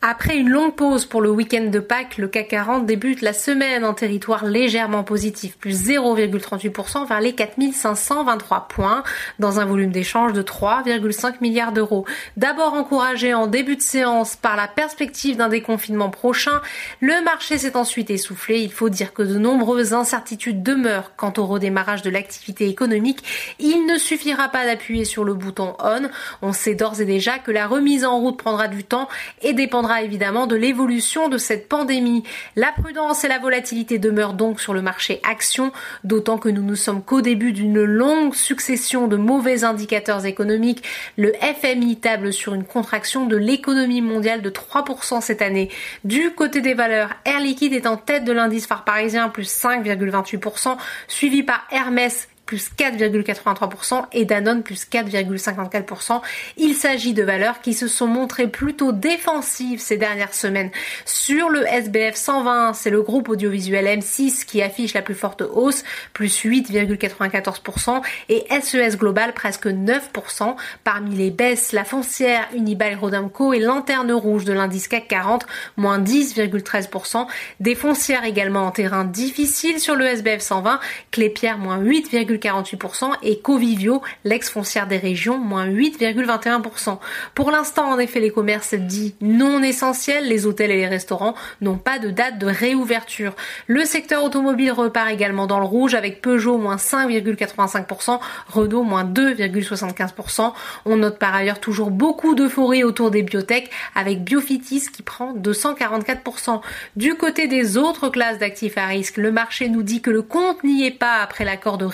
Après 0.00 0.36
une 0.36 0.48
longue 0.48 0.76
pause 0.76 1.06
pour 1.06 1.20
le 1.20 1.28
week-end 1.28 1.70
de 1.72 1.80
Pâques, 1.80 2.18
le 2.18 2.28
CAC 2.28 2.46
40 2.46 2.86
débute 2.86 3.20
la 3.20 3.32
semaine 3.32 3.84
en 3.84 3.94
territoire 3.94 4.44
légèrement 4.44 5.02
positif, 5.02 5.58
plus 5.58 5.88
0,38% 5.88 7.08
vers 7.08 7.20
les 7.20 7.34
4523 7.34 8.68
points, 8.68 9.02
dans 9.40 9.58
un 9.58 9.64
volume 9.64 9.90
d'échange 9.90 10.34
de 10.34 10.42
3,5 10.42 11.38
milliards 11.40 11.72
d'euros. 11.72 12.06
D'abord 12.36 12.74
encouragé 12.74 13.34
en 13.34 13.48
début 13.48 13.74
de 13.74 13.82
séance 13.82 14.36
par 14.36 14.54
la 14.54 14.68
perspective 14.68 15.36
d'un 15.36 15.48
déconfinement 15.48 16.10
prochain, 16.10 16.60
le 17.00 17.20
marché 17.24 17.58
s'est 17.58 17.76
ensuite 17.76 18.10
essoufflé. 18.10 18.60
Il 18.60 18.70
faut 18.70 18.90
dire 18.90 19.12
que 19.12 19.24
de 19.24 19.36
nombreuses 19.36 19.94
incertitudes 19.94 20.62
demeurent 20.62 21.16
quant 21.16 21.32
au 21.38 21.44
redémarrage 21.44 22.02
de 22.02 22.10
l'activité 22.10 22.68
économique. 22.68 23.24
Il 23.58 23.84
ne 23.86 23.98
suffira 23.98 24.48
pas 24.48 24.64
d'appuyer 24.64 25.04
sur 25.04 25.24
le 25.24 25.34
bouton 25.34 25.74
on. 25.80 26.08
On 26.40 26.52
sait 26.52 26.76
d'ores 26.76 27.00
et 27.00 27.04
déjà 27.04 27.40
que 27.40 27.50
la 27.50 27.66
remise 27.66 28.04
en 28.04 28.20
route 28.20 28.38
prendra 28.38 28.68
du 28.68 28.84
temps 28.84 29.08
et 29.42 29.54
dépendra 29.54 29.87
évidemment 29.96 30.46
de 30.46 30.56
l'évolution 30.56 31.28
de 31.28 31.38
cette 31.38 31.68
pandémie. 31.68 32.22
La 32.56 32.72
prudence 32.72 33.24
et 33.24 33.28
la 33.28 33.38
volatilité 33.38 33.98
demeurent 33.98 34.34
donc 34.34 34.60
sur 34.60 34.74
le 34.74 34.82
marché 34.82 35.20
action, 35.28 35.72
d'autant 36.04 36.38
que 36.38 36.48
nous 36.48 36.62
ne 36.62 36.74
sommes 36.74 37.02
qu'au 37.02 37.20
début 37.20 37.52
d'une 37.52 37.82
longue 37.82 38.34
succession 38.34 39.08
de 39.08 39.16
mauvais 39.16 39.64
indicateurs 39.64 40.26
économiques. 40.26 40.84
Le 41.16 41.32
FMI 41.34 41.96
table 41.96 42.32
sur 42.32 42.54
une 42.54 42.64
contraction 42.64 43.26
de 43.26 43.36
l'économie 43.36 44.02
mondiale 44.02 44.42
de 44.42 44.50
3% 44.50 45.20
cette 45.20 45.42
année. 45.42 45.70
Du 46.04 46.30
côté 46.30 46.60
des 46.60 46.74
valeurs, 46.74 47.10
Air 47.24 47.40
Liquide 47.40 47.72
est 47.72 47.86
en 47.86 47.96
tête 47.96 48.24
de 48.24 48.32
l'indice 48.32 48.66
phare 48.66 48.84
parisien, 48.84 49.28
plus 49.28 49.48
5,28%, 49.48 50.76
suivi 51.08 51.42
par 51.42 51.66
Hermès 51.70 52.28
plus 52.48 52.70
4,83% 52.78 54.06
et 54.12 54.24
Danone 54.24 54.62
plus 54.62 54.86
4,54%. 54.90 56.22
Il 56.56 56.74
s'agit 56.74 57.12
de 57.12 57.22
valeurs 57.22 57.60
qui 57.60 57.74
se 57.74 57.86
sont 57.86 58.06
montrées 58.06 58.48
plutôt 58.48 58.90
défensives 58.90 59.80
ces 59.80 59.98
dernières 59.98 60.32
semaines. 60.32 60.70
Sur 61.04 61.50
le 61.50 61.66
SBF 61.66 62.16
120, 62.16 62.72
c'est 62.72 62.88
le 62.88 63.02
groupe 63.02 63.28
audiovisuel 63.28 63.84
M6 63.84 64.46
qui 64.46 64.62
affiche 64.62 64.94
la 64.94 65.02
plus 65.02 65.14
forte 65.14 65.42
hausse, 65.42 65.84
plus 66.14 66.42
8,94% 66.42 68.00
et 68.30 68.46
SES 68.62 68.94
e 68.94 68.96
Global 68.96 69.34
presque 69.34 69.66
9%. 69.66 70.56
Parmi 70.84 71.16
les 71.16 71.30
baisses, 71.30 71.72
la 71.72 71.84
foncière 71.84 72.48
Unibail 72.54 72.94
Rodamco 72.94 73.52
et 73.52 73.60
lanterne 73.60 74.10
rouge 74.10 74.46
de 74.46 74.54
l'indice 74.54 74.88
CAC 74.88 75.06
40, 75.08 75.46
moins 75.76 75.98
10,13%. 75.98 77.26
Des 77.60 77.74
foncières 77.74 78.24
également 78.24 78.66
en 78.66 78.70
terrain 78.70 79.04
difficile 79.04 79.80
sur 79.80 79.96
le 79.96 80.06
SBF 80.06 80.40
120, 80.40 80.80
Clépierre 81.10 81.58
moins 81.58 81.76
8, 81.78 82.10
48% 82.38 83.12
et 83.22 83.38
Covivio, 83.38 84.02
l'ex-foncière 84.24 84.86
des 84.86 84.96
régions, 84.96 85.38
moins 85.38 85.66
8,21%. 85.66 86.98
Pour 87.34 87.50
l'instant, 87.50 87.90
en 87.90 87.98
effet, 87.98 88.20
les 88.20 88.30
commerces 88.30 88.74
dits 88.74 89.14
non 89.20 89.62
essentiels, 89.62 90.28
les 90.28 90.46
hôtels 90.46 90.70
et 90.70 90.76
les 90.76 90.86
restaurants 90.86 91.34
n'ont 91.60 91.78
pas 91.78 91.98
de 91.98 92.10
date 92.10 92.38
de 92.38 92.46
réouverture. 92.46 93.34
Le 93.66 93.84
secteur 93.84 94.24
automobile 94.24 94.72
repart 94.72 95.10
également 95.10 95.46
dans 95.46 95.58
le 95.58 95.66
rouge 95.66 95.94
avec 95.94 96.22
Peugeot 96.22 96.58
moins 96.58 96.76
5,85%, 96.76 98.20
Renault 98.48 98.82
moins 98.82 99.04
2,75%. 99.04 100.52
On 100.84 100.96
note 100.96 101.18
par 101.18 101.34
ailleurs 101.34 101.60
toujours 101.60 101.90
beaucoup 101.90 102.34
d'euphorie 102.34 102.84
autour 102.84 103.10
des 103.10 103.22
biotech 103.22 103.70
avec 103.94 104.24
Biofitis 104.24 104.86
qui 104.92 105.02
prend 105.02 105.34
244%. 105.34 106.60
Du 106.96 107.14
côté 107.14 107.48
des 107.48 107.76
autres 107.76 108.08
classes 108.08 108.38
d'actifs 108.38 108.78
à 108.78 108.86
risque, 108.86 109.16
le 109.16 109.32
marché 109.32 109.68
nous 109.68 109.82
dit 109.82 110.00
que 110.00 110.10
le 110.10 110.22
compte 110.22 110.62
n'y 110.64 110.84
est 110.84 110.90
pas 110.90 111.18
après 111.22 111.44
l'accord 111.44 111.78
de 111.78 111.84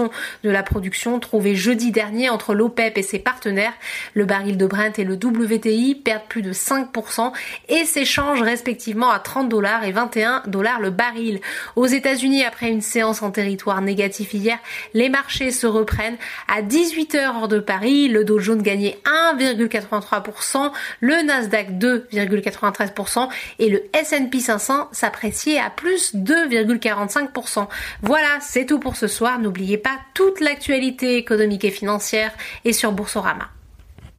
de 0.00 0.50
la 0.50 0.62
production 0.62 1.18
trouvée 1.20 1.54
jeudi 1.54 1.90
dernier 1.90 2.30
entre 2.30 2.54
l'OPEP 2.54 2.98
et 2.98 3.02
ses 3.02 3.18
partenaires. 3.18 3.72
Le 4.14 4.24
baril 4.24 4.56
de 4.56 4.66
Brent 4.66 4.98
et 4.98 5.04
le 5.04 5.14
WTI 5.14 5.94
perdent 5.94 6.26
plus 6.28 6.42
de 6.42 6.52
5% 6.52 7.32
et 7.68 7.84
s'échangent 7.84 8.42
respectivement 8.42 9.10
à 9.10 9.18
30 9.18 9.48
dollars 9.48 9.84
et 9.84 9.92
21 9.92 10.42
dollars 10.46 10.80
le 10.80 10.90
baril. 10.90 11.40
Aux 11.76 11.86
États-Unis, 11.86 12.44
après 12.44 12.68
une 12.68 12.80
séance 12.80 13.22
en 13.22 13.30
territoire 13.30 13.80
négatif 13.80 14.34
hier, 14.34 14.58
les 14.94 15.08
marchés 15.08 15.50
se 15.50 15.66
reprennent 15.66 16.16
à 16.48 16.62
18h 16.62 17.36
hors 17.36 17.48
de 17.48 17.58
Paris. 17.58 18.08
Le 18.08 18.24
Dow 18.24 18.38
Jones 18.38 18.62
gagnait 18.62 18.98
1,83%, 19.34 20.70
le 21.00 21.22
Nasdaq 21.22 21.72
2,93% 21.72 23.28
et 23.58 23.68
le 23.68 23.82
S&P 23.94 24.40
500 24.40 24.88
s'appréciait 24.92 25.58
à 25.58 25.70
plus 25.70 26.14
2,45%. 26.14 27.66
Voilà, 28.02 28.28
c'est 28.40 28.66
tout 28.66 28.78
pour 28.78 28.96
ce 28.96 29.06
soir. 29.06 29.38
N'oubliez 29.38 29.78
pas 29.82 29.98
toute 30.14 30.40
l'actualité 30.40 31.16
économique 31.16 31.64
et 31.64 31.70
financière 31.70 32.32
est 32.64 32.72
sur 32.72 32.92
Boursorama. 32.92 33.48